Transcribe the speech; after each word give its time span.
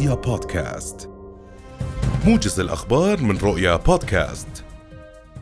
رؤيا 0.00 0.14
بودكاست. 0.14 1.10
موجز 2.26 2.60
الأخبار 2.60 3.20
من 3.20 3.38
رؤيا 3.38 3.76
بودكاست. 3.76 4.64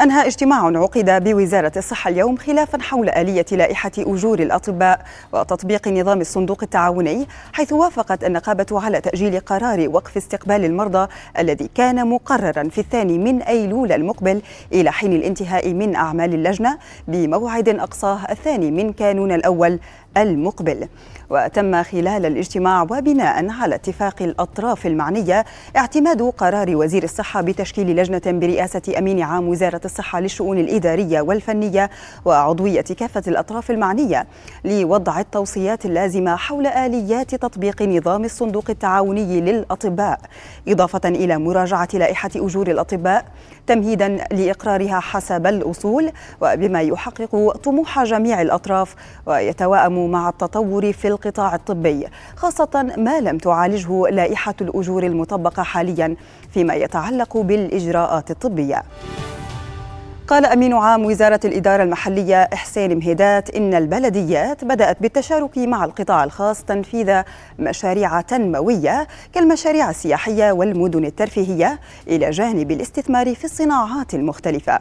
أنهى 0.00 0.26
اجتماع 0.26 0.66
عقد 0.66 1.24
بوزارة 1.24 1.72
الصحة 1.76 2.10
اليوم 2.10 2.36
خلافا 2.36 2.82
حول 2.82 3.08
آلية 3.08 3.46
لائحة 3.52 3.90
أجور 3.98 4.38
الأطباء 4.38 5.04
وتطبيق 5.32 5.88
نظام 5.88 6.20
الصندوق 6.20 6.62
التعاوني 6.62 7.26
حيث 7.52 7.72
وافقت 7.72 8.24
النقابة 8.24 8.66
على 8.72 9.00
تأجيل 9.00 9.40
قرار 9.40 9.88
وقف 9.88 10.16
استقبال 10.16 10.64
المرضى 10.64 11.08
الذي 11.38 11.70
كان 11.74 12.08
مقررا 12.08 12.68
في 12.68 12.78
الثاني 12.78 13.18
من 13.18 13.42
أيلول 13.42 13.92
المقبل 13.92 14.42
إلى 14.72 14.92
حين 14.92 15.12
الانتهاء 15.12 15.74
من 15.74 15.94
أعمال 15.94 16.34
اللجنة 16.34 16.78
بموعد 17.08 17.68
أقصاه 17.68 18.18
الثاني 18.30 18.70
من 18.70 18.92
كانون 18.92 19.32
الأول 19.32 19.78
المقبل. 20.16 20.88
وتم 21.32 21.82
خلال 21.82 22.26
الاجتماع 22.26 22.82
وبناء 22.82 23.50
على 23.50 23.74
اتفاق 23.74 24.22
الأطراف 24.22 24.86
المعنية 24.86 25.44
اعتماد 25.76 26.22
قرار 26.22 26.76
وزير 26.76 27.04
الصحة 27.04 27.40
بتشكيل 27.40 27.96
لجنة 27.96 28.22
برئاسة 28.26 28.82
أمين 28.98 29.22
عام 29.22 29.48
وزارة 29.48 29.80
الصحة 29.84 30.20
للشؤون 30.20 30.58
الإدارية 30.58 31.20
والفنية 31.20 31.90
وعضوية 32.24 32.80
كافة 32.80 33.22
الأطراف 33.28 33.70
المعنية 33.70 34.26
لوضع 34.64 35.20
التوصيات 35.20 35.86
اللازمة 35.86 36.36
حول 36.36 36.66
آليات 36.66 37.34
تطبيق 37.34 37.82
نظام 37.82 38.24
الصندوق 38.24 38.64
التعاوني 38.70 39.40
للأطباء 39.40 40.20
إضافة 40.68 41.08
إلى 41.08 41.38
مراجعة 41.38 41.88
لائحة 41.94 42.30
أجور 42.36 42.70
الأطباء 42.70 43.24
تمهيدا 43.66 44.08
لإقرارها 44.32 45.00
حسب 45.00 45.46
الأصول 45.46 46.10
وبما 46.40 46.80
يحقق 46.80 47.56
طموح 47.64 48.02
جميع 48.04 48.42
الأطراف 48.42 48.94
ويتوائم 49.26 50.10
مع 50.10 50.28
التطور 50.28 50.92
في 50.92 51.08
القطاع 51.26 51.54
الطبي 51.54 52.06
خاصة 52.36 52.94
ما 52.96 53.20
لم 53.20 53.38
تعالجه 53.38 54.06
لائحة 54.08 54.54
الأجور 54.60 55.06
المطبقة 55.06 55.62
حاليا 55.62 56.16
فيما 56.54 56.74
يتعلق 56.74 57.36
بالإجراءات 57.36 58.30
الطبية. 58.30 58.82
قال 60.28 60.46
أمين 60.46 60.74
عام 60.74 61.04
وزارة 61.04 61.40
الإدارة 61.44 61.82
المحلية 61.82 62.42
إحسان 62.52 62.98
مهدات 62.98 63.50
إن 63.50 63.74
البلديات 63.74 64.64
بدأت 64.64 65.02
بالتشارك 65.02 65.58
مع 65.58 65.84
القطاع 65.84 66.24
الخاص 66.24 66.62
تنفيذ 66.64 67.22
مشاريع 67.58 68.20
تنموية 68.20 69.06
كالمشاريع 69.32 69.90
السياحية 69.90 70.52
والمدن 70.52 71.04
الترفيهية 71.04 71.80
إلى 72.08 72.30
جانب 72.30 72.70
الاستثمار 72.70 73.34
في 73.34 73.44
الصناعات 73.44 74.14
المختلفة. 74.14 74.78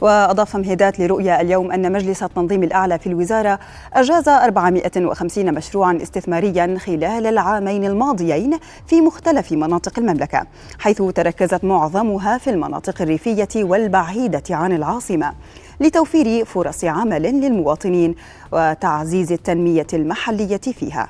وأضاف 0.00 0.56
مهدات 0.56 1.00
لرؤيا 1.00 1.40
اليوم 1.40 1.72
أن 1.72 1.92
مجلس 1.92 2.22
التنظيم 2.22 2.62
الأعلى 2.62 2.98
في 2.98 3.06
الوزارة 3.06 3.58
أجاز 3.92 4.28
450 4.28 5.54
مشروعا 5.54 5.98
استثماريا 6.02 6.78
خلال 6.78 7.26
العامين 7.26 7.84
الماضيين 7.84 8.58
في 8.86 9.00
مختلف 9.00 9.52
مناطق 9.52 9.98
المملكة 9.98 10.46
حيث 10.78 11.02
تركزت 11.02 11.64
معظمها 11.64 12.38
في 12.38 12.50
المناطق 12.50 13.02
الريفية 13.02 13.48
والبعيدة 13.56 14.42
عن 14.50 14.72
العاصمة 14.72 15.32
لتوفير 15.80 16.44
فرص 16.44 16.84
عمل 16.84 17.22
للمواطنين 17.22 18.14
وتعزيز 18.52 19.32
التنمية 19.32 19.86
المحلية 19.92 20.56
فيها. 20.56 21.08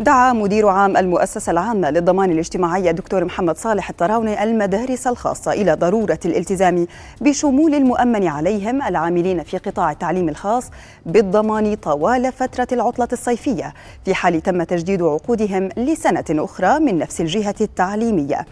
دعا 0.00 0.32
مدير 0.32 0.68
عام 0.68 0.96
المؤسسة 0.96 1.52
العامة 1.52 1.90
للضمان 1.90 2.30
الاجتماعي 2.30 2.90
الدكتور 2.90 3.24
محمد 3.24 3.56
صالح 3.56 3.90
الطراوني 3.90 4.42
المدارس 4.42 5.06
الخاصة 5.06 5.52
إلى 5.52 5.74
ضرورة 5.74 6.18
الالتزام 6.24 6.86
بشمول 7.20 7.74
المؤمن 7.74 8.26
عليهم 8.26 8.82
العاملين 8.82 9.42
في 9.42 9.58
قطاع 9.58 9.90
التعليم 9.90 10.28
الخاص 10.28 10.70
بالضمان 11.06 11.74
طوال 11.74 12.32
فترة 12.32 12.68
العطلة 12.72 13.08
الصيفية 13.12 13.74
في 14.04 14.14
حال 14.14 14.40
تم 14.42 14.62
تجديد 14.62 15.02
عقودهم 15.02 15.68
لسنة 15.76 16.24
أخرى 16.30 16.80
من 16.80 16.98
نفس 16.98 17.20
الجهة 17.20 17.54
التعليمية. 17.60 18.46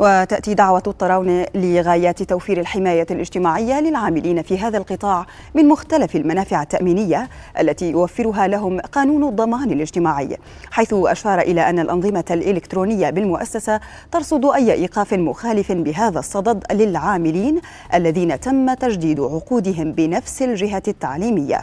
وتأتي 0.00 0.54
دعوة 0.54 0.82
الطراونة 0.86 1.46
لغايات 1.54 2.22
توفير 2.22 2.60
الحماية 2.60 3.06
الاجتماعية 3.10 3.80
للعاملين 3.80 4.42
في 4.42 4.58
هذا 4.58 4.78
القطاع 4.78 5.26
من 5.54 5.68
مختلف 5.68 6.16
المنافع 6.16 6.62
التأمينية 6.62 7.28
التي 7.60 7.90
يوفرها 7.90 8.46
لهم 8.46 8.80
قانون 8.80 9.28
الضمان 9.28 9.70
الاجتماعي 9.70 10.36
حيث 10.70 10.94
أشار 10.94 11.40
إلى 11.40 11.70
أن 11.70 11.78
الأنظمة 11.78 12.24
الإلكترونية 12.30 13.10
بالمؤسسة 13.10 13.80
ترصد 14.12 14.44
أي 14.44 14.72
إيقاف 14.72 15.14
مخالف 15.14 15.72
بهذا 15.72 16.18
الصدد 16.18 16.64
للعاملين 16.72 17.60
الذين 17.94 18.40
تم 18.40 18.74
تجديد 18.74 19.20
عقودهم 19.20 19.92
بنفس 19.92 20.42
الجهة 20.42 20.82
التعليمية. 20.88 21.60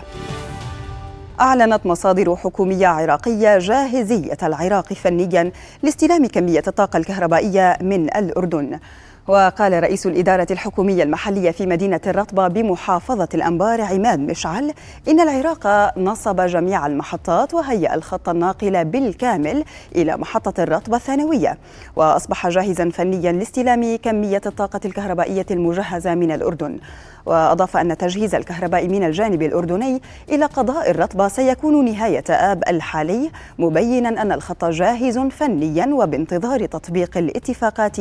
أعلنت 1.40 1.86
مصادر 1.86 2.36
حكومية 2.36 2.88
عراقية 2.88 3.58
جاهزية 3.58 4.38
العراق 4.44 4.94
فنيا 4.94 5.52
لاستلام 5.84 6.26
كمية 6.26 6.64
الطاقة 6.68 6.98
الكهربائية 6.98 7.78
من 7.82 8.16
الأردن. 8.16 8.80
وقال 9.28 9.84
رئيس 9.84 10.06
الإدارة 10.06 10.48
الحكومية 10.52 11.04
المحلية 11.04 11.52
في 11.52 11.66
مدينة 11.66 12.00
الرطبة 12.08 12.48
بمحافظة 12.48 13.28
الأنبار 13.34 13.82
عماد 13.82 14.20
مشعل 14.20 14.74
إن 15.08 15.20
العراق 15.20 15.94
نصب 15.98 16.42
جميع 16.42 16.88
المحطات 16.88 17.54
وهيأ 17.54 17.96
الخط 17.96 18.30
الناقل 18.30 18.86
بالكامل 18.86 19.64
إلى 19.96 20.18
محطة 20.18 20.64
الرطبة 20.64 20.98
الثانوية. 20.98 21.58
وأصبح 21.96 22.48
جاهزا 22.48 22.90
فنيا 22.90 23.32
لاستلام 23.32 23.98
كمية 24.04 24.42
الطاقة 24.46 24.80
الكهربائية 24.86 25.46
المجهزة 25.52 26.16
من 26.16 26.32
الأردن. 26.32 26.80
وأضاف 27.26 27.78
أن 27.78 27.98
تجهيز 27.98 28.36
الكهرباء 28.36 28.88
من 28.88 29.04
الجانب 29.04 29.42
الأردني 29.42 30.02
إلى 30.30 30.46
قضاء 30.46 30.90
الرطبة 30.92 31.28
سيكون 31.28 31.86
نهاية 31.86 32.24
آب 32.30 32.64
الحالي 32.68 33.32
مبينا 33.60 34.22
أن 34.22 34.32
الخط 34.32 34.66
جاهز 34.66 35.20
فنيا 35.20 35.88
وبانتظار 35.94 36.66
تطبيق 36.66 37.18
الاتفاقات 37.18 37.98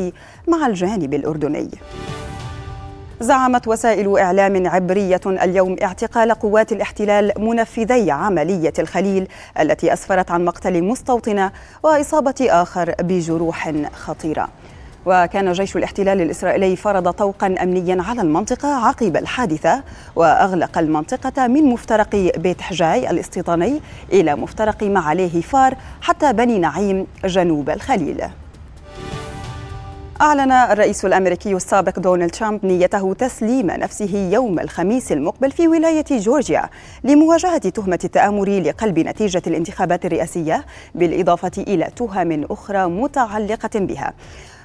مع 0.48 0.66
الجانب 0.66 1.14
الأردني 1.16 1.70
زعمت 3.20 3.68
وسائل 3.68 4.18
إعلام 4.18 4.66
عبرية 4.68 5.20
اليوم 5.26 5.76
اعتقال 5.82 6.32
قوات 6.32 6.72
الاحتلال 6.72 7.32
منفذي 7.38 8.10
عملية 8.10 8.72
الخليل 8.78 9.28
التي 9.60 9.92
أسفرت 9.92 10.30
عن 10.30 10.44
مقتل 10.44 10.82
مستوطنة 10.84 11.52
وإصابة 11.82 12.34
آخر 12.40 12.94
بجروح 13.00 13.72
خطيرة. 13.94 14.48
وكان 15.06 15.52
جيش 15.52 15.76
الاحتلال 15.76 16.20
الإسرائيلي 16.20 16.76
فرض 16.76 17.10
طوقا 17.10 17.46
أمنيا 17.62 18.02
على 18.02 18.20
المنطقة 18.20 18.68
عقب 18.68 19.16
الحادثة 19.16 19.82
وأغلق 20.16 20.78
المنطقة 20.78 21.46
من 21.46 21.64
مفترق 21.64 22.32
بيت 22.36 22.60
حجاي 22.60 23.10
الاستيطاني 23.10 23.80
إلى 24.12 24.34
مفترق 24.34 24.82
معاليه 24.82 25.40
فار 25.40 25.76
حتى 26.00 26.32
بني 26.32 26.58
نعيم 26.58 27.06
جنوب 27.24 27.70
الخليل. 27.70 28.24
أعلن 30.20 30.52
الرئيس 30.52 31.04
الأمريكي 31.04 31.52
السابق 31.52 31.98
دونالد 31.98 32.30
ترامب 32.30 32.66
نيته 32.66 33.14
تسليم 33.14 33.66
نفسه 33.66 34.28
يوم 34.32 34.60
الخميس 34.60 35.12
المقبل 35.12 35.50
في 35.50 35.68
ولاية 35.68 36.04
جورجيا 36.10 36.68
لمواجهة 37.04 37.58
تهمة 37.58 37.98
التآمر 38.04 38.48
لقلب 38.48 38.98
نتيجة 38.98 39.42
الانتخابات 39.46 40.06
الرئاسية 40.06 40.64
بالإضافة 40.94 41.50
إلى 41.58 41.88
تهم 41.96 42.44
أخرى 42.50 42.86
متعلقة 42.86 43.70
بها. 43.74 44.12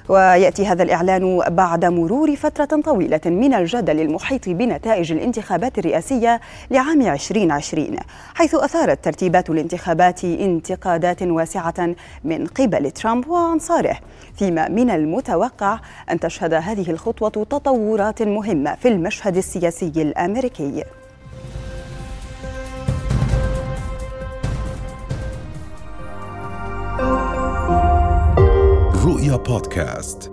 ويأتي 0.08 0.66
هذا 0.66 0.82
الإعلان 0.82 1.40
بعد 1.48 1.84
مرور 1.84 2.36
فترة 2.36 2.80
طويلة 2.80 3.20
من 3.26 3.54
الجدل 3.54 4.00
المحيط 4.00 4.48
بنتائج 4.48 5.12
الانتخابات 5.12 5.78
الرئاسية 5.78 6.40
لعام 6.70 7.02
2020 7.02 7.96
حيث 8.34 8.54
أثارت 8.54 9.04
ترتيبات 9.04 9.50
الانتخابات 9.50 10.24
انتقادات 10.24 11.22
واسعة 11.22 11.94
من 12.24 12.46
قبل 12.46 12.90
ترامب 12.90 13.28
وأنصاره. 13.28 13.98
فيما 14.38 14.68
من 14.68 14.90
المتوقع 14.90 15.78
أن 16.10 16.20
تشهد 16.20 16.54
هذه 16.54 16.90
الخطوة 16.90 17.28
تطورات 17.28 18.22
مهمة 18.22 18.74
في 18.74 18.88
المشهد 18.88 19.36
السياسي 19.36 19.92
الأمريكي. 19.96 20.84
رؤيا 29.22 29.36
بودكاست 29.36 30.31